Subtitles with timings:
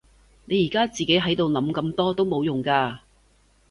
[0.45, 2.97] 你而家自己喺度諗咁多都冇用㗎